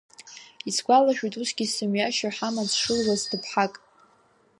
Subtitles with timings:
[0.69, 3.73] Исгәалашәоит усгьы сымҩашьо ҳамаҵ шылуаз ҭыԥҳак.